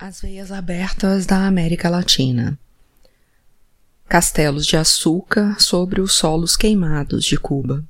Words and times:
As 0.00 0.20
veias 0.22 0.50
abertas 0.50 1.26
da 1.26 1.46
América 1.46 1.90
Latina. 1.90 2.58
Castelos 4.08 4.64
de 4.64 4.78
açúcar 4.78 5.60
sobre 5.60 6.00
os 6.00 6.14
solos 6.14 6.56
queimados 6.56 7.22
de 7.22 7.36
Cuba. 7.36 7.84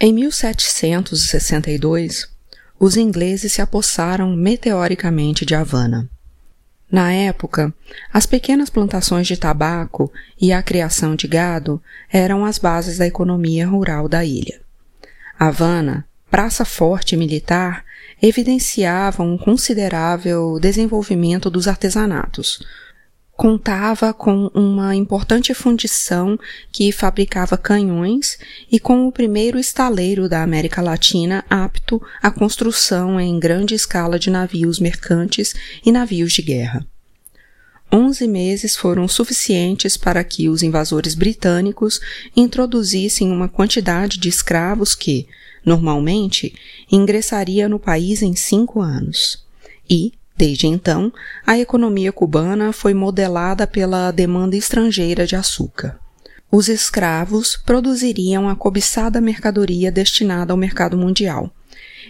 Em 0.00 0.12
1762, 0.12 2.28
os 2.80 2.96
ingleses 2.96 3.52
se 3.52 3.62
apossaram 3.62 4.34
meteoricamente 4.34 5.46
de 5.46 5.54
Havana. 5.54 6.10
Na 6.90 7.12
época, 7.12 7.72
as 8.12 8.26
pequenas 8.26 8.68
plantações 8.68 9.28
de 9.28 9.36
tabaco 9.36 10.12
e 10.36 10.52
a 10.52 10.60
criação 10.64 11.14
de 11.14 11.28
gado 11.28 11.80
eram 12.10 12.44
as 12.44 12.58
bases 12.58 12.98
da 12.98 13.06
economia 13.06 13.68
rural 13.68 14.08
da 14.08 14.24
ilha. 14.24 14.60
Havana, 15.38 16.04
praça 16.28 16.64
forte 16.64 17.16
militar, 17.16 17.85
evidenciava 18.22 19.22
um 19.22 19.36
considerável 19.36 20.58
desenvolvimento 20.60 21.50
dos 21.50 21.68
artesanatos. 21.68 22.60
Contava 23.32 24.14
com 24.14 24.50
uma 24.54 24.96
importante 24.96 25.52
fundição 25.52 26.38
que 26.72 26.90
fabricava 26.90 27.58
canhões 27.58 28.38
e 28.72 28.80
com 28.80 29.06
o 29.06 29.12
primeiro 29.12 29.58
estaleiro 29.58 30.26
da 30.26 30.42
América 30.42 30.80
Latina 30.80 31.44
apto 31.50 32.00
à 32.22 32.30
construção 32.30 33.20
em 33.20 33.38
grande 33.38 33.74
escala 33.74 34.18
de 34.18 34.30
navios 34.30 34.80
mercantes 34.80 35.54
e 35.84 35.92
navios 35.92 36.32
de 36.32 36.40
guerra. 36.40 36.86
Onze 37.90 38.26
meses 38.26 38.76
foram 38.76 39.06
suficientes 39.06 39.96
para 39.96 40.22
que 40.24 40.48
os 40.48 40.62
invasores 40.62 41.14
britânicos 41.14 42.00
introduzissem 42.36 43.30
uma 43.30 43.48
quantidade 43.48 44.18
de 44.18 44.28
escravos 44.28 44.94
que, 44.94 45.26
normalmente, 45.64 46.54
ingressaria 46.90 47.68
no 47.68 47.78
país 47.78 48.22
em 48.22 48.34
cinco 48.34 48.80
anos. 48.80 49.44
E, 49.88 50.12
desde 50.36 50.66
então, 50.66 51.12
a 51.46 51.58
economia 51.58 52.12
cubana 52.12 52.72
foi 52.72 52.92
modelada 52.92 53.66
pela 53.66 54.10
demanda 54.10 54.56
estrangeira 54.56 55.26
de 55.26 55.36
açúcar. 55.36 55.98
Os 56.50 56.68
escravos 56.68 57.56
produziriam 57.56 58.48
a 58.48 58.54
cobiçada 58.54 59.20
mercadoria 59.20 59.90
destinada 59.90 60.52
ao 60.52 60.56
mercado 60.56 60.96
mundial, 60.96 61.52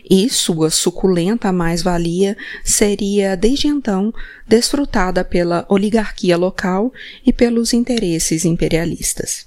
e 0.09 0.29
sua 0.29 0.71
suculenta 0.71 1.53
mais-valia 1.53 2.37
seria, 2.65 3.37
desde 3.37 3.69
então, 3.69 4.13
desfrutada 4.47 5.25
pela 5.25 5.65
oligarquia 5.69 6.37
local 6.37 6.93
e 7.25 7.33
pelos 7.33 7.73
interesses 7.73 8.45
imperialistas. 8.45 9.47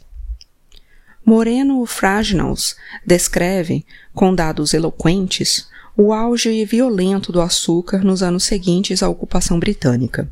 Moreno 1.26 1.86
Fraginals 1.86 2.76
descreve, 3.06 3.86
com 4.14 4.34
dados 4.34 4.74
eloquentes, 4.74 5.68
o 5.96 6.14
auge 6.14 6.64
violento 6.66 7.32
do 7.32 7.42
açúcar 7.42 8.04
nos 8.04 8.24
anos 8.24 8.46
seguintes 8.46 9.04
à 9.04 9.10
ocupação 9.10 9.60
britânica. 9.60 10.32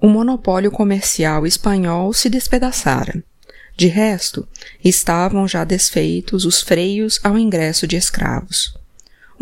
O 0.00 0.08
monopólio 0.08 0.70
comercial 0.70 1.46
espanhol 1.46 2.12
se 2.14 2.30
despedaçara. 2.30 3.22
De 3.76 3.86
resto, 3.86 4.48
estavam 4.82 5.46
já 5.46 5.64
desfeitos 5.64 6.44
os 6.44 6.60
freios 6.60 7.20
ao 7.22 7.38
ingresso 7.38 7.86
de 7.86 7.96
escravos. 7.96 8.74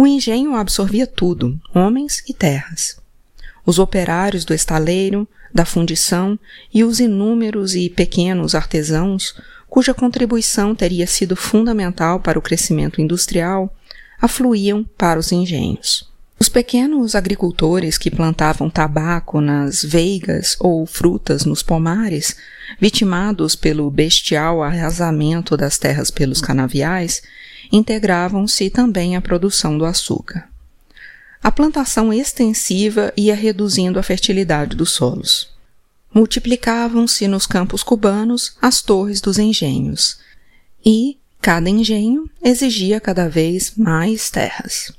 O 0.01 0.07
engenho 0.07 0.55
absorvia 0.55 1.09
tudo, 1.09 1.61
homens 1.75 2.23
e 2.29 2.33
terras. 2.33 3.01
Os 3.67 3.81
operários 3.81 4.45
do 4.45 4.55
estaleiro, 4.55 5.27
da 5.53 5.65
fundição 5.65 6.39
e 6.73 6.85
os 6.85 7.01
inúmeros 7.01 7.75
e 7.75 7.91
pequenos 7.91 8.55
artesãos 8.55 9.35
cuja 9.69 9.93
contribuição 9.93 10.73
teria 10.73 11.05
sido 11.05 11.35
fundamental 11.35 12.21
para 12.21 12.39
o 12.39 12.43
crescimento 12.43 13.01
industrial, 13.01 13.75
afluíam 14.21 14.85
para 14.97 15.19
os 15.19 15.33
engenhos. 15.33 16.09
Os 16.41 16.49
pequenos 16.49 17.17
agricultores 17.17 17.99
que 17.99 18.09
plantavam 18.11 18.71
tabaco 18.71 19.41
nas 19.41 19.83
veigas 19.83 20.57
ou 20.61 20.87
frutas 20.87 21.45
nos 21.45 21.61
pomares, 21.61 22.37
vitimados 22.81 23.57
pelo 23.57 23.91
bestial 23.91 24.63
arrasamento 24.63 25.57
das 25.57 25.77
terras 25.77 26.11
pelos 26.11 26.41
canaviais, 26.41 27.21
integravam-se 27.71 28.71
também 28.71 29.17
à 29.17 29.21
produção 29.21 29.77
do 29.77 29.85
açúcar. 29.85 30.49
A 31.43 31.53
plantação 31.53 32.13
extensiva 32.13 33.13
ia 33.17 33.35
reduzindo 33.35 33.99
a 33.99 34.03
fertilidade 34.03 34.77
dos 34.77 34.91
solos 34.91 35.59
multiplicavam-se 36.15 37.29
nos 37.29 37.47
campos 37.47 37.83
cubanos 37.83 38.57
as 38.61 38.81
torres 38.81 39.21
dos 39.21 39.39
engenhos, 39.39 40.19
e 40.85 41.19
cada 41.41 41.69
engenho 41.69 42.29
exigia 42.43 43.01
cada 43.01 43.29
vez 43.29 43.73
mais 43.77 44.31
terras. 44.31 44.93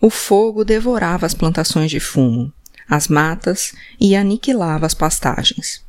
O 0.00 0.10
fogo 0.10 0.64
devorava 0.64 1.26
as 1.26 1.34
plantações 1.34 1.90
de 1.90 2.00
fumo, 2.00 2.52
as 2.88 3.08
matas 3.08 3.74
e 4.00 4.16
aniquilava 4.16 4.86
as 4.86 4.94
pastagens. 4.94 5.82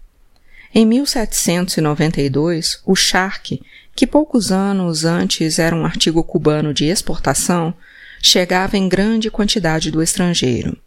Em 0.74 0.86
1792, 0.86 2.82
o 2.86 2.96
charque, 2.96 3.62
que 3.96 4.08
poucos 4.08 4.52
anos 4.52 5.06
antes 5.06 5.60
era 5.60 5.76
um 5.76 5.86
artigo 5.86 6.24
cubano 6.24 6.74
de 6.74 6.86
exportação, 6.86 7.74
chegava 8.22 8.78
em 8.78 8.90
grande 8.90 9.30
quantidade 9.30 9.92
do 9.92 10.02
estrangeiro 10.02 10.78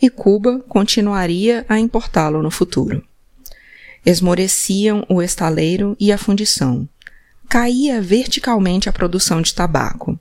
e 0.00 0.10
Cuba 0.10 0.60
continuaria 0.68 1.64
a 1.68 1.78
importá-lo 1.78 2.42
no 2.42 2.50
futuro. 2.50 3.02
Esmoreciam 4.04 5.04
o 5.08 5.22
estaleiro 5.22 5.96
e 5.98 6.12
a 6.12 6.18
fundição. 6.18 6.86
Caía 7.48 8.02
verticalmente 8.02 8.88
a 8.88 8.92
produção 8.92 9.40
de 9.40 9.54
tabaco. 9.54 10.18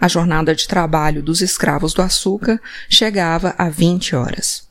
A 0.00 0.08
jornada 0.08 0.54
de 0.54 0.66
trabalho 0.66 1.22
dos 1.22 1.42
escravos 1.42 1.92
do 1.92 2.00
açúcar 2.00 2.60
chegava 2.88 3.54
a 3.58 3.68
20 3.68 4.14
horas. 4.14 4.67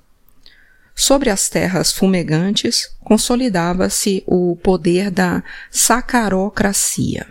Sobre 1.00 1.30
as 1.30 1.48
terras 1.48 1.92
fumegantes 1.92 2.90
consolidava-se 3.02 4.24
o 4.26 4.56
poder 4.56 5.12
da 5.12 5.44
sacarocracia. 5.70 7.28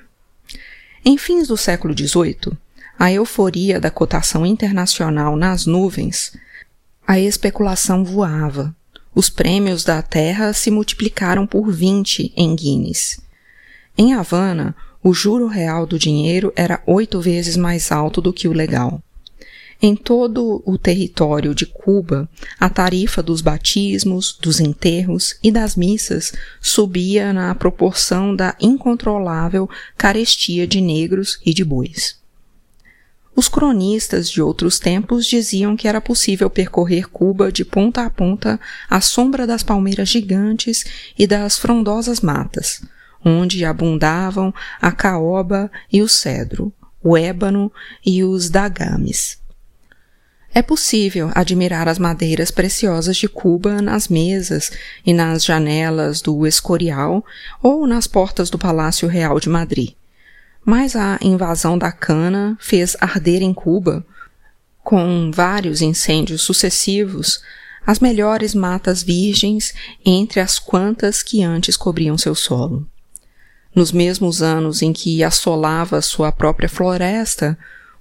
Em 1.05 1.19
fins 1.19 1.49
do 1.49 1.57
século 1.57 1.93
XVIII, 1.93 2.57
a 2.97 3.11
euforia 3.11 3.81
da 3.81 3.91
cotação 3.91 4.47
internacional 4.47 5.37
nas 5.37 5.67
nuvens 5.67 6.33
a 7.05 7.19
especulação 7.19 8.05
voava. 8.05 8.75
Os 9.13 9.29
prêmios 9.29 9.83
da 9.83 10.01
terra 10.01 10.53
se 10.53 10.71
multiplicaram 10.71 11.45
por 11.45 11.73
20 11.73 12.33
em 12.37 12.55
Guinness. 12.55 13.21
Em 13.99 14.15
Havana, 14.15 14.77
o 15.03 15.13
juro 15.13 15.49
real 15.49 15.87
do 15.87 15.99
dinheiro 15.99 16.53
era 16.55 16.83
oito 16.87 17.21
vezes 17.21 17.57
mais 17.57 17.91
alto 17.91 18.21
do 18.21 18.33
que 18.33 18.47
o 18.47 18.53
legal. 18.53 19.03
Em 19.81 19.95
todo 19.95 20.63
o 20.65 20.79
território 20.79 21.55
de 21.55 21.67
Cuba, 21.67 22.29
a 22.59 22.69
tarifa 22.71 23.23
dos 23.23 23.43
batismos, 23.43 24.37
dos 24.41 24.59
enterros 24.59 25.39
e 25.43 25.51
das 25.51 25.77
missas 25.77 26.33
subia 26.61 27.33
na 27.33 27.55
proporção 27.55 28.35
da 28.35 28.57
incontrolável 28.59 29.69
carestia 29.97 30.67
de 30.67 30.81
negros 30.81 31.39
e 31.45 31.53
de 31.53 31.63
bois. 31.63 32.17
Os 33.37 33.49
cronistas 33.49 34.31
de 34.31 34.41
outros 34.41 34.79
tempos 34.79 35.27
diziam 35.27 35.77
que 35.77 35.87
era 35.87 36.01
possível 36.01 36.49
percorrer 36.49 37.07
Cuba 37.11 37.53
de 37.53 37.67
ponta 37.67 38.01
a 38.01 38.09
ponta 38.09 38.59
à 38.89 38.99
sombra 39.03 39.47
das 39.47 39.63
palmeiras 39.63 40.09
gigantes 40.09 40.87
e 41.19 41.27
das 41.27 41.59
frondosas 41.59 42.23
matas, 42.23 42.81
onde 43.23 43.63
abundavam 43.63 44.55
a 44.81 44.91
caoba 44.91 45.71
e 45.93 46.01
o 46.01 46.09
cedro, 46.09 46.73
o 47.03 47.15
ébano 47.15 47.71
e 48.05 48.25
os 48.25 48.49
dagames. 48.49 49.39
É 50.57 50.63
possível 50.63 51.31
admirar 51.35 51.87
as 51.87 51.99
madeiras 51.99 52.51
preciosas 52.51 53.19
de 53.19 53.29
Cuba 53.29 53.83
nas 53.83 54.09
mesas 54.09 54.73
e 55.05 55.13
nas 55.13 55.45
janelas 55.45 56.23
do 56.23 56.47
Escorial 56.47 57.23
ou 57.63 57.87
nas 57.87 58.07
portas 58.07 58.49
do 58.49 58.59
Palácio 58.59 59.07
Real 59.07 59.39
de 59.39 59.51
Madrid 59.51 59.91
mas 60.67 60.97
a 60.97 61.17
invasão 61.23 61.79
da 61.79 61.93
cana 61.93 62.59
fez 62.61 62.97
arder 63.01 63.41
em 63.41 63.55
Cuba, 63.55 64.05
com 64.83 65.31
vários 65.33 65.81
incêndios 65.81 66.43
sucessivos, 66.43 67.41
as 67.87 68.01
melhores 68.01 68.53
matas 68.53 69.01
virgens 69.01 69.73
entre 70.05 70.41
as 70.41 70.59
quantas 70.59 71.23
que 71.23 71.41
antes 71.41 71.77
cobriam 71.77 72.19
seu 72.19 72.35
solo. 72.35 72.85
Nos 73.73 73.93
mesmos 73.93 74.43
anos 74.43 74.83
em 74.83 74.93
que 74.93 75.23
assolava 75.23 76.03
sua 76.03 76.33
própria 76.33 76.69
floresta, 76.69 77.57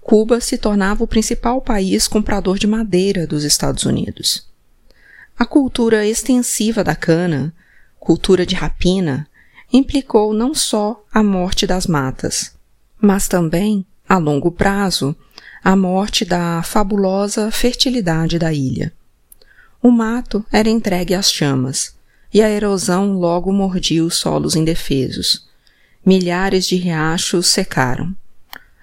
Cuba 0.07 0.39
se 0.39 0.55
tornava 0.55 1.03
o 1.03 1.07
principal 1.07 1.59
país 1.59 2.07
comprador 2.07 2.59
de 2.59 2.67
madeira 2.67 3.25
dos 3.25 3.43
Estados 3.43 3.85
Unidos. 3.85 4.47
A 5.35 5.47
cultura 5.47 6.05
extensiva 6.05 6.83
da 6.83 6.95
cana, 6.95 7.51
cultura 7.99 8.45
de 8.45 8.53
rapina, 8.53 9.27
implicou 9.73 10.31
não 10.31 10.53
só 10.53 11.03
a 11.11 11.23
morte 11.23 11.65
das 11.65 11.87
matas, 11.87 12.55
mas 13.01 13.27
também, 13.27 13.83
a 14.07 14.19
longo 14.19 14.51
prazo, 14.51 15.15
a 15.63 15.75
morte 15.75 16.23
da 16.23 16.61
fabulosa 16.61 17.49
fertilidade 17.49 18.37
da 18.37 18.53
ilha. 18.53 18.93
O 19.81 19.89
mato 19.89 20.45
era 20.51 20.69
entregue 20.69 21.15
às 21.15 21.31
chamas, 21.31 21.95
e 22.31 22.43
a 22.43 22.49
erosão 22.51 23.13
logo 23.13 23.51
mordia 23.51 24.05
os 24.05 24.17
solos 24.17 24.55
indefesos. 24.55 25.47
Milhares 26.05 26.67
de 26.67 26.75
riachos 26.75 27.47
secaram. 27.47 28.15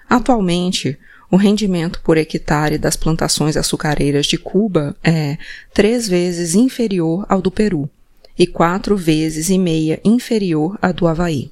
Atualmente, 0.09 0.99
o 1.33 1.35
rendimento 1.35 1.99
por 2.01 2.15
hectare 2.15 2.77
das 2.77 2.95
plantações 2.95 3.57
açucareiras 3.57 4.27
de 4.27 4.37
Cuba 4.37 4.95
é 5.03 5.39
três 5.73 6.07
vezes 6.07 6.53
inferior 6.53 7.25
ao 7.27 7.41
do 7.41 7.49
Peru 7.49 7.89
e 8.37 8.45
quatro 8.45 8.95
vezes 8.95 9.49
e 9.49 9.57
meia 9.57 9.99
inferior 10.05 10.77
à 10.79 10.91
do 10.91 11.07
Havaí. 11.07 11.51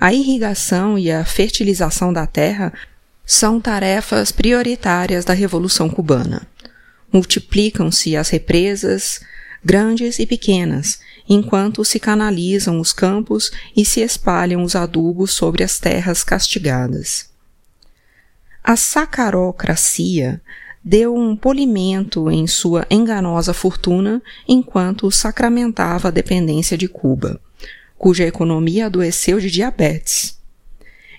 A 0.00 0.12
irrigação 0.12 0.98
e 0.98 1.08
a 1.08 1.24
fertilização 1.24 2.12
da 2.12 2.26
terra 2.26 2.72
são 3.24 3.60
tarefas 3.60 4.32
prioritárias 4.32 5.24
da 5.24 5.34
Revolução 5.34 5.88
Cubana. 5.88 6.44
Multiplicam-se 7.12 8.16
as 8.16 8.28
represas, 8.30 9.20
grandes 9.64 10.18
e 10.18 10.26
pequenas, 10.26 10.98
enquanto 11.28 11.84
se 11.84 12.00
canalizam 12.00 12.80
os 12.80 12.92
campos 12.92 13.52
e 13.76 13.84
se 13.84 14.00
espalham 14.00 14.64
os 14.64 14.74
adubos 14.74 15.30
sobre 15.30 15.62
as 15.62 15.78
terras 15.78 16.24
castigadas. 16.24 17.29
A 18.62 18.76
sacarocracia 18.76 20.40
deu 20.82 21.14
um 21.14 21.36
polimento 21.36 22.30
em 22.30 22.46
sua 22.46 22.86
enganosa 22.90 23.52
fortuna 23.52 24.22
enquanto 24.48 25.10
sacramentava 25.10 26.08
a 26.08 26.10
dependência 26.10 26.76
de 26.76 26.88
Cuba, 26.88 27.40
cuja 27.98 28.26
economia 28.26 28.86
adoeceu 28.86 29.40
de 29.40 29.50
diabetes. 29.50 30.38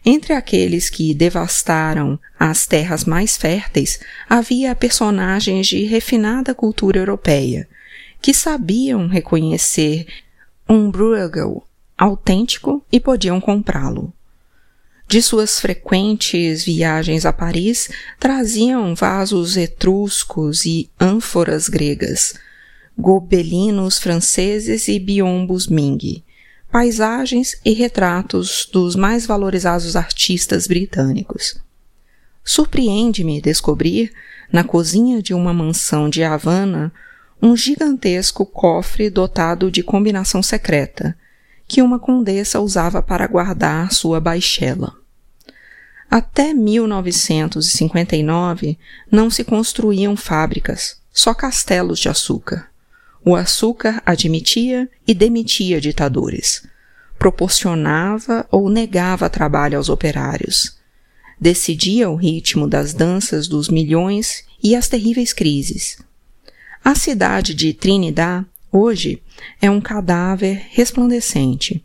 Entre 0.03 0.33
aqueles 0.33 0.89
que 0.89 1.13
devastaram 1.13 2.19
as 2.39 2.65
terras 2.65 3.05
mais 3.05 3.37
férteis 3.37 3.99
havia 4.27 4.73
personagens 4.73 5.67
de 5.67 5.83
refinada 5.83 6.55
cultura 6.55 6.97
europeia, 6.97 7.69
que 8.19 8.33
sabiam 8.33 9.07
reconhecer 9.07 10.07
um 10.67 10.89
Bruegel 10.89 11.63
autêntico 11.95 12.83
e 12.91 12.99
podiam 12.99 13.39
comprá-lo. 13.39 14.11
De 15.11 15.21
suas 15.21 15.59
frequentes 15.59 16.63
viagens 16.63 17.25
a 17.25 17.33
Paris, 17.33 17.89
traziam 18.17 18.95
vasos 18.95 19.57
etruscos 19.57 20.65
e 20.65 20.89
ânforas 20.97 21.67
gregas, 21.67 22.35
gobelinos 22.97 23.99
franceses 23.99 24.87
e 24.87 24.97
biombos 24.97 25.67
Ming, 25.67 26.23
paisagens 26.71 27.59
e 27.65 27.73
retratos 27.73 28.69
dos 28.71 28.95
mais 28.95 29.25
valorizados 29.25 29.97
artistas 29.97 30.65
britânicos. 30.65 31.59
Surpreende-me 32.41 33.41
descobrir, 33.41 34.13
na 34.49 34.63
cozinha 34.63 35.21
de 35.21 35.33
uma 35.33 35.53
mansão 35.53 36.09
de 36.09 36.23
Havana, 36.23 36.89
um 37.41 37.53
gigantesco 37.53 38.45
cofre 38.45 39.09
dotado 39.09 39.69
de 39.69 39.83
combinação 39.83 40.41
secreta, 40.41 41.17
que 41.67 41.81
uma 41.81 41.99
condessa 41.99 42.61
usava 42.61 43.01
para 43.01 43.27
guardar 43.27 43.91
sua 43.91 44.21
baixela. 44.21 45.00
Até 46.11 46.53
1959 46.53 48.77
não 49.09 49.29
se 49.29 49.45
construíam 49.45 50.17
fábricas, 50.17 50.97
só 51.13 51.33
castelos 51.33 51.99
de 51.99 52.09
açúcar. 52.09 52.69
O 53.23 53.33
açúcar 53.33 54.03
admitia 54.05 54.89
e 55.07 55.13
demitia 55.13 55.79
ditadores, 55.79 56.67
proporcionava 57.17 58.45
ou 58.51 58.69
negava 58.69 59.29
trabalho 59.29 59.77
aos 59.77 59.87
operários, 59.87 60.77
decidia 61.39 62.09
o 62.09 62.17
ritmo 62.17 62.67
das 62.67 62.93
danças 62.93 63.47
dos 63.47 63.69
milhões 63.69 64.43
e 64.61 64.75
as 64.75 64.89
terríveis 64.89 65.31
crises. 65.31 65.97
A 66.83 66.93
cidade 66.93 67.53
de 67.53 67.73
Trinidad, 67.73 68.45
hoje, 68.69 69.23
é 69.61 69.71
um 69.71 69.79
cadáver 69.79 70.61
resplandecente 70.71 71.81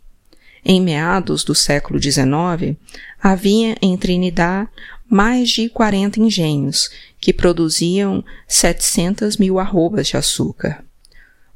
em 0.69 0.81
meados 0.81 1.45
do 1.45 1.55
século 1.55 1.97
XIX, 1.97 2.75
havia 3.23 3.77
em 3.81 3.95
Trinidad 3.95 4.67
mais 5.09 5.49
de 5.49 5.69
40 5.69 6.19
engenhos 6.19 6.89
que 7.21 7.31
produziam 7.31 8.21
700 8.49 9.37
mil 9.37 9.59
arrobas 9.59 10.07
de 10.07 10.17
açúcar. 10.17 10.83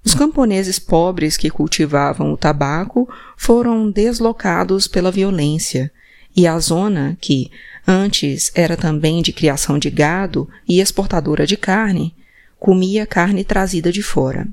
Os 0.01 0.15
camponeses 0.15 0.79
pobres 0.79 1.35
que 1.35 1.49
cultivavam 1.49 2.31
o 2.31 2.37
tabaco 2.37 3.07
foram 3.35 3.91
deslocados 3.91 4.87
pela 4.87 5.11
violência, 5.11 5.91
e 6.33 6.47
a 6.47 6.57
zona, 6.57 7.17
que 7.19 7.51
antes 7.85 8.49
era 8.55 8.77
também 8.77 9.21
de 9.21 9.33
criação 9.33 9.77
de 9.77 9.89
gado 9.89 10.47
e 10.65 10.79
exportadora 10.79 11.45
de 11.45 11.57
carne, 11.57 12.15
comia 12.57 13.05
carne 13.05 13.43
trazida 13.43 13.91
de 13.91 14.01
fora. 14.01 14.47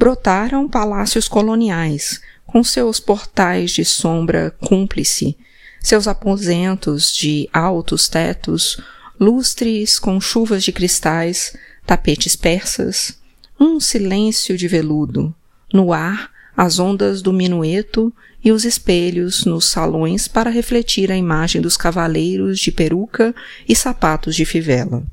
Brotaram 0.00 0.66
palácios 0.66 1.28
coloniais, 1.28 2.22
com 2.46 2.64
seus 2.64 2.98
portais 2.98 3.70
de 3.70 3.84
sombra 3.84 4.50
cúmplice, 4.58 5.36
seus 5.78 6.08
aposentos 6.08 7.14
de 7.14 7.46
altos 7.52 8.08
tetos, 8.08 8.80
lustres 9.20 9.98
com 9.98 10.18
chuvas 10.18 10.64
de 10.64 10.72
cristais, 10.72 11.54
tapetes 11.84 12.34
persas, 12.34 13.18
um 13.60 13.78
silêncio 13.78 14.56
de 14.56 14.66
veludo, 14.66 15.34
no 15.70 15.92
ar 15.92 16.30
as 16.56 16.78
ondas 16.78 17.20
do 17.20 17.30
minueto 17.30 18.10
e 18.42 18.50
os 18.52 18.64
espelhos 18.64 19.44
nos 19.44 19.66
salões 19.66 20.26
para 20.26 20.48
refletir 20.48 21.12
a 21.12 21.16
imagem 21.16 21.60
dos 21.60 21.76
cavaleiros 21.76 22.58
de 22.58 22.72
peruca 22.72 23.34
e 23.68 23.76
sapatos 23.76 24.34
de 24.34 24.46
fivela. 24.46 25.04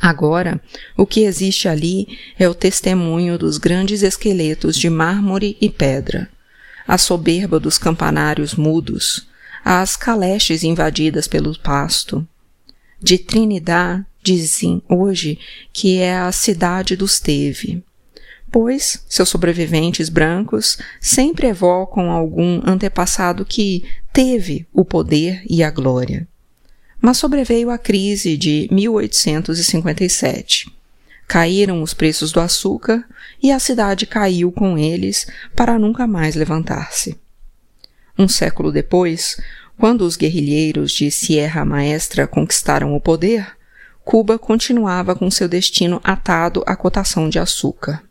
Agora, 0.00 0.60
o 0.96 1.04
que 1.04 1.22
existe 1.22 1.68
ali 1.68 2.18
é 2.38 2.48
o 2.48 2.54
testemunho 2.54 3.36
dos 3.36 3.58
grandes 3.58 4.02
esqueletos 4.02 4.76
de 4.76 4.88
mármore 4.88 5.56
e 5.60 5.68
pedra, 5.68 6.30
a 6.86 6.96
soberba 6.96 7.58
dos 7.58 7.78
campanários 7.78 8.54
mudos, 8.54 9.26
as 9.64 9.96
caleches 9.96 10.62
invadidas 10.62 11.26
pelo 11.26 11.58
pasto. 11.58 12.26
De 13.02 13.18
Trinidad 13.18 14.04
dizem 14.22 14.82
hoje 14.88 15.38
que 15.72 15.98
é 15.98 16.16
a 16.16 16.30
cidade 16.30 16.94
dos 16.94 17.18
teve, 17.18 17.82
pois 18.52 19.04
seus 19.08 19.28
sobreviventes 19.28 20.08
brancos 20.08 20.78
sempre 21.00 21.48
evocam 21.48 22.10
algum 22.10 22.60
antepassado 22.64 23.44
que 23.44 23.84
teve 24.12 24.66
o 24.72 24.84
poder 24.84 25.42
e 25.48 25.62
a 25.62 25.70
glória. 25.70 26.26
Mas 27.00 27.18
sobreveio 27.18 27.70
a 27.70 27.78
crise 27.78 28.36
de 28.36 28.68
1857 28.70 30.78
Caíram 31.28 31.82
os 31.82 31.92
preços 31.92 32.32
do 32.32 32.40
açúcar 32.40 33.04
e 33.40 33.52
a 33.52 33.58
cidade 33.58 34.06
caiu 34.06 34.50
com 34.50 34.78
eles 34.78 35.26
para 35.54 35.78
nunca 35.78 36.06
mais 36.06 36.34
levantar-se. 36.34 37.18
Um 38.18 38.26
século 38.26 38.72
depois, 38.72 39.38
quando 39.76 40.06
os 40.06 40.16
guerrilheiros 40.16 40.90
de 40.90 41.10
Sierra 41.10 41.66
Maestra 41.66 42.26
conquistaram 42.26 42.96
o 42.96 43.00
poder, 43.00 43.46
Cuba 44.02 44.38
continuava 44.38 45.14
com 45.14 45.30
seu 45.30 45.46
destino 45.46 46.00
atado 46.02 46.64
à 46.66 46.74
cotação 46.74 47.28
de 47.28 47.38
açúcar. 47.38 48.02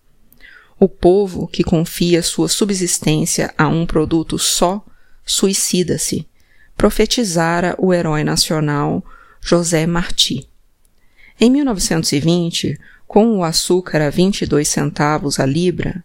O 0.80 0.88
povo 0.88 1.48
que 1.48 1.64
confia 1.64 2.22
sua 2.22 2.48
subsistência 2.48 3.52
a 3.58 3.68
um 3.68 3.88
produto 3.88 4.38
só 4.38 4.86
suicida-se, 5.26 6.28
profetizara 6.78 7.76
o 7.80 7.92
herói 7.92 8.24
nacional 8.24 9.04
José 9.42 9.88
Martí. 9.88 10.48
Em 11.42 11.50
1920, 11.50 12.80
com 13.08 13.38
o 13.38 13.44
açúcar 13.44 14.02
a 14.02 14.10
22 14.10 14.68
centavos 14.68 15.40
a 15.40 15.46
libra, 15.46 16.04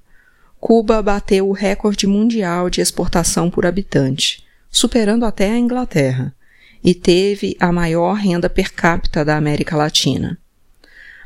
Cuba 0.59 1.02
bateu 1.02 1.49
o 1.49 1.52
recorde 1.52 2.07
mundial 2.07 2.71
de 2.71 2.81
exportação 2.81 3.50
por 3.50 3.67
habitante, 3.67 4.45
superando 4.71 5.26
até 5.26 5.50
a 5.50 5.59
Inglaterra, 5.59 6.35
e 6.83 6.95
teve 6.95 7.57
a 7.61 7.71
maior 7.71 8.14
renda 8.14 8.49
per 8.49 8.73
capita 8.73 9.25
da 9.25 9.37
América 9.37 9.76
Latina. 9.76 10.38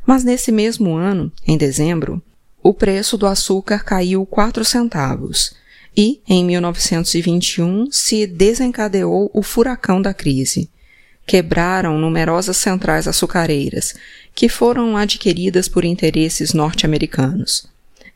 Mas 0.05 0.25
nesse 0.25 0.51
mesmo 0.51 0.95
ano, 0.95 1.31
em 1.47 1.57
dezembro, 1.57 2.23
o 2.63 2.75
preço 2.75 3.17
do 3.17 3.27
açúcar 3.27 3.85
caiu 3.85 4.25
4 4.27 4.65
centavos 4.65 5.55
e, 5.97 6.21
em 6.29 6.45
1921, 6.45 7.91
se 7.91 8.27
desencadeou 8.27 9.31
o 9.33 9.43
furacão 9.43 10.03
da 10.03 10.13
crise, 10.13 10.69
quebraram 11.27 11.99
numerosas 11.99 12.59
centrais 12.59 13.09
açucareiras, 13.09 13.95
que 14.35 14.49
foram 14.49 14.97
adquiridas 14.97 15.69
por 15.69 15.85
interesses 15.85 16.53
norte-americanos. 16.53 17.67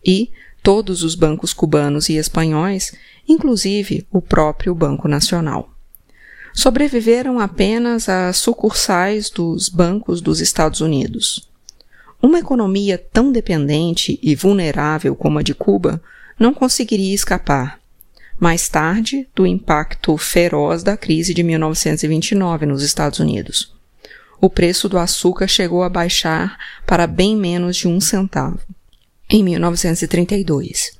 E 0.04 0.30
todos 0.62 1.02
os 1.02 1.14
bancos 1.14 1.54
cubanos 1.54 2.10
e 2.10 2.16
espanhóis, 2.16 2.92
inclusive 3.26 4.06
o 4.10 4.20
próprio 4.20 4.75
Banco 4.75 5.08
Nacional. 5.08 5.70
Sobreviveram 6.52 7.40
apenas 7.40 8.08
as 8.08 8.37
sucursais 8.37 9.30
dos 9.30 9.68
bancos 9.68 10.20
dos 10.20 10.40
Estados 10.40 10.80
Unidos. 10.80 11.49
Uma 12.20 12.40
economia 12.40 12.99
tão 12.99 13.32
dependente 13.32 14.18
e 14.22 14.34
vulnerável 14.34 15.14
como 15.16 15.38
a 15.38 15.42
de 15.42 15.54
Cuba 15.54 16.02
não 16.40 16.54
conseguiria 16.54 17.14
escapar, 17.14 17.78
mais 18.38 18.66
tarde 18.66 19.28
do 19.35 19.47
impacto 19.47 20.16
feroz 20.16 20.82
da 20.82 20.97
crise 20.97 21.35
de 21.35 21.42
1929 21.42 22.64
nos 22.64 22.82
Estados 22.82 23.18
Unidos. 23.18 23.75
O 24.40 24.49
preço 24.49 24.88
do 24.88 24.99
açúcar 24.99 25.47
chegou 25.47 25.82
a 25.82 25.90
baixar 25.90 26.56
para 26.87 27.06
bem 27.06 27.37
menos 27.37 27.76
de 27.76 27.87
um 27.87 28.00
centavo 28.00 28.59
em 29.28 29.44
1932 29.44 30.99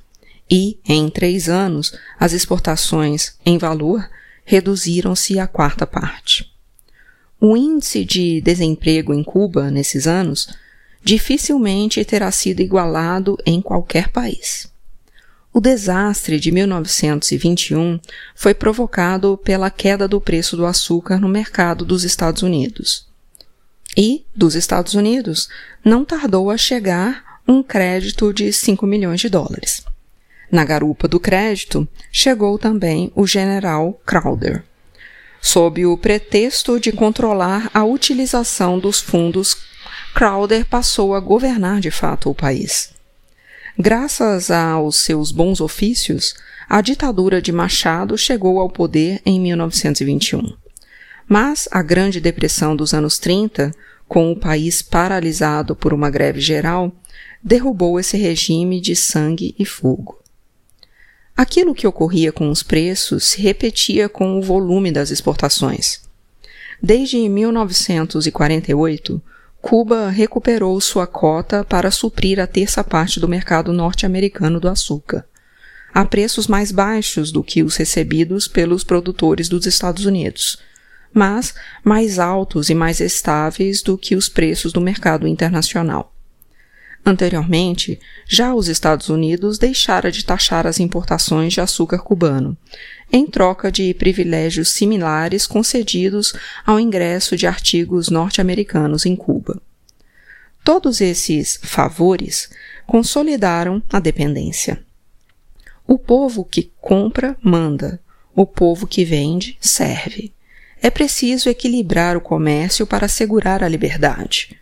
e, 0.49 0.77
em 0.87 1.09
três 1.09 1.49
anos, 1.49 1.91
as 2.19 2.33
exportações 2.33 3.33
em 3.43 3.57
valor 3.57 4.07
reduziram-se 4.45 5.39
à 5.39 5.47
quarta 5.47 5.87
parte. 5.87 6.51
o 7.39 7.57
índice 7.57 8.05
de 8.05 8.39
desemprego 8.41 9.11
em 9.11 9.23
Cuba 9.23 9.71
nesses 9.71 10.05
anos 10.05 10.47
dificilmente 11.03 12.05
terá 12.05 12.31
sido 12.31 12.59
igualado 12.59 13.35
em 13.43 13.59
qualquer 13.59 14.09
país. 14.09 14.70
O 15.53 15.59
desastre 15.59 16.39
de 16.39 16.51
1921 16.51 17.99
foi 18.35 18.53
provocado 18.53 19.37
pela 19.43 19.69
queda 19.69 20.07
do 20.07 20.21
preço 20.21 20.55
do 20.55 20.65
açúcar 20.65 21.19
no 21.19 21.27
mercado 21.27 21.83
dos 21.83 22.03
Estados 22.03 22.41
Unidos. 22.41 23.07
E, 23.97 24.25
dos 24.33 24.55
Estados 24.55 24.93
Unidos, 24.93 25.49
não 25.83 26.05
tardou 26.05 26.49
a 26.49 26.57
chegar 26.57 27.41
um 27.47 27.61
crédito 27.61 28.33
de 28.33 28.53
5 28.53 28.87
milhões 28.87 29.19
de 29.19 29.27
dólares. 29.27 29.83
Na 30.49 30.63
garupa 30.63 31.07
do 31.07 31.19
crédito 31.19 31.87
chegou 32.11 32.57
também 32.57 33.11
o 33.13 33.27
general 33.27 33.99
Crowder 34.05 34.63
sob 35.41 35.85
o 35.85 35.97
pretexto 35.97 36.79
de 36.79 36.91
controlar 36.91 37.69
a 37.73 37.83
utilização 37.83 38.77
dos 38.77 39.01
fundos, 39.01 39.57
Crowder 40.13 40.65
passou 40.65 41.15
a 41.15 41.19
governar 41.19 41.79
de 41.79 41.89
fato 41.89 42.29
o 42.29 42.35
país. 42.35 42.93
Graças 43.79 44.51
aos 44.51 44.97
seus 44.97 45.31
bons 45.31 45.61
ofícios, 45.61 46.35
a 46.67 46.81
ditadura 46.81 47.41
de 47.41 47.51
Machado 47.51 48.17
chegou 48.17 48.59
ao 48.59 48.69
poder 48.69 49.21
em 49.25 49.39
1921. 49.39 50.53
Mas 51.27 51.69
a 51.71 51.81
Grande 51.81 52.19
Depressão 52.19 52.75
dos 52.75 52.93
anos 52.93 53.17
30, 53.17 53.71
com 54.07 54.29
o 54.31 54.35
país 54.35 54.81
paralisado 54.81 55.73
por 55.75 55.93
uma 55.93 56.09
greve 56.09 56.41
geral, 56.41 56.91
derrubou 57.41 57.97
esse 57.99 58.17
regime 58.17 58.81
de 58.81 58.95
sangue 58.95 59.55
e 59.57 59.65
fogo. 59.65 60.19
Aquilo 61.35 61.73
que 61.73 61.87
ocorria 61.87 62.33
com 62.33 62.49
os 62.49 62.61
preços 62.61 63.23
se 63.23 63.41
repetia 63.41 64.09
com 64.09 64.37
o 64.37 64.41
volume 64.41 64.91
das 64.91 65.11
exportações. 65.11 66.01
Desde 66.83 67.17
1948, 67.29 69.21
Cuba 69.61 70.09
recuperou 70.09 70.81
sua 70.81 71.05
cota 71.05 71.63
para 71.63 71.91
suprir 71.91 72.39
a 72.39 72.47
terça 72.47 72.83
parte 72.83 73.19
do 73.19 73.27
mercado 73.27 73.71
norte-americano 73.71 74.59
do 74.59 74.67
açúcar, 74.67 75.23
a 75.93 76.03
preços 76.03 76.47
mais 76.47 76.71
baixos 76.71 77.31
do 77.31 77.43
que 77.43 77.61
os 77.61 77.75
recebidos 77.75 78.47
pelos 78.47 78.83
produtores 78.83 79.47
dos 79.47 79.67
Estados 79.67 80.05
Unidos, 80.05 80.57
mas 81.13 81.53
mais 81.83 82.17
altos 82.17 82.69
e 82.69 82.73
mais 82.73 82.99
estáveis 82.99 83.83
do 83.83 83.97
que 83.97 84.15
os 84.15 84.27
preços 84.27 84.73
do 84.73 84.81
mercado 84.81 85.27
internacional. 85.27 86.11
Anteriormente, 87.03 87.99
já 88.27 88.53
os 88.53 88.67
Estados 88.67 89.09
Unidos 89.09 89.57
deixara 89.57 90.11
de 90.11 90.23
taxar 90.23 90.67
as 90.67 90.79
importações 90.79 91.51
de 91.51 91.59
açúcar 91.59 91.99
cubano, 91.99 92.55
em 93.11 93.25
troca 93.25 93.71
de 93.71 93.93
privilégios 93.95 94.69
similares 94.69 95.47
concedidos 95.47 96.33
ao 96.65 96.79
ingresso 96.79 97.35
de 97.35 97.47
artigos 97.47 98.09
norte-americanos 98.09 99.05
em 99.05 99.15
Cuba. 99.15 99.59
Todos 100.63 101.01
esses 101.01 101.59
favores 101.63 102.49
consolidaram 102.85 103.81
a 103.91 103.99
dependência. 103.99 104.83
O 105.87 105.97
povo 105.97 106.45
que 106.45 106.71
compra 106.79 107.35
manda, 107.41 107.99
o 108.35 108.45
povo 108.45 108.85
que 108.85 109.03
vende 109.03 109.57
serve. 109.59 110.31
É 110.79 110.89
preciso 110.89 111.49
equilibrar 111.49 112.15
o 112.15 112.21
comércio 112.21 112.85
para 112.85 113.07
assegurar 113.07 113.63
a 113.63 113.67
liberdade. 113.67 114.60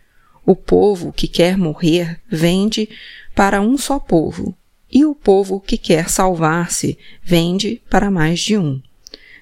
O 0.50 0.56
povo 0.56 1.12
que 1.12 1.28
quer 1.28 1.56
morrer 1.56 2.20
vende 2.28 2.88
para 3.36 3.60
um 3.60 3.78
só 3.78 4.00
povo, 4.00 4.52
e 4.90 5.04
o 5.04 5.14
povo 5.14 5.60
que 5.60 5.78
quer 5.78 6.10
salvar-se 6.10 6.98
vende 7.22 7.80
para 7.88 8.10
mais 8.10 8.40
de 8.40 8.58
um, 8.58 8.82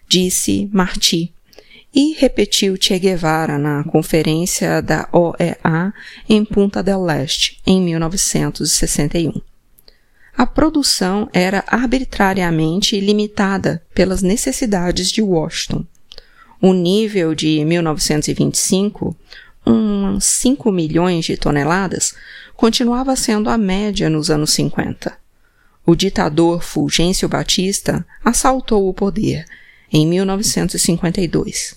disse 0.07 0.69
Marti, 0.71 1.33
e 1.95 2.13
repetiu 2.13 2.77
Che 2.79 2.99
Guevara 2.99 3.57
na 3.57 3.85
conferência 3.85 4.83
da 4.83 5.09
OEA 5.11 5.95
em 6.29 6.45
Punta 6.45 6.83
del 6.83 7.09
Este, 7.09 7.59
em 7.67 7.81
1961. 7.81 9.33
A 10.37 10.45
produção 10.45 11.27
era 11.33 11.65
arbitrariamente 11.69 13.01
limitada 13.01 13.83
pelas 13.95 14.21
necessidades 14.21 15.11
de 15.11 15.23
Washington. 15.23 15.87
O 16.61 16.75
nível 16.75 17.35
de 17.35 17.65
1925 17.65 19.17
uns 19.71 20.25
5 20.25 20.71
milhões 20.73 21.25
de 21.25 21.37
toneladas, 21.37 22.15
continuava 22.57 23.15
sendo 23.15 23.51
a 23.51 23.59
média 23.59 24.09
nos 24.09 24.31
anos 24.31 24.51
50. 24.53 25.17
O 25.87 25.95
ditador 25.95 26.63
Fulgêncio 26.63 27.29
Batista 27.29 28.05
assaltou 28.25 28.89
o 28.89 28.95
poder 28.95 29.45
em 29.93 30.07
1952, 30.07 31.77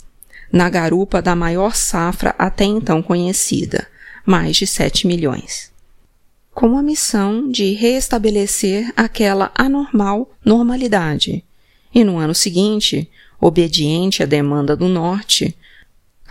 na 0.52 0.70
garupa 0.70 1.22
da 1.22 1.36
maior 1.36 1.76
safra 1.76 2.36
até 2.38 2.66
então 2.66 3.02
conhecida, 3.02 3.88
mais 4.26 4.58
de 4.58 4.68
7 4.68 5.08
milhões. 5.08 5.72
Com 6.54 6.78
a 6.78 6.84
missão 6.84 7.50
de 7.50 7.72
reestabelecer 7.72 8.92
aquela 8.98 9.52
anormal 9.56 10.30
normalidade. 10.44 11.46
E 11.96 12.04
no 12.04 12.18
ano 12.18 12.36
seguinte, 12.36 13.10
obediente 13.40 14.22
à 14.22 14.26
demanda 14.26 14.76
do 14.76 14.90
Norte, 14.90 15.56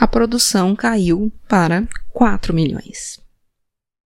a 0.01 0.09
produção 0.09 0.75
caiu 0.75 1.31
para 1.47 1.87
4 2.15 2.55
milhões. 2.55 3.21